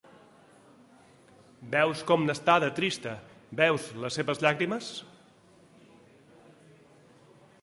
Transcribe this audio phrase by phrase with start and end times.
[1.75, 3.13] Veus com n'està, de trista,
[3.61, 4.91] veus les seves llàgrimes?